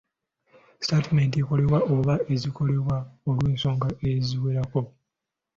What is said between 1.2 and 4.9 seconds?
ekolebwa oba zikolebwa olw'ensonga eziwerako.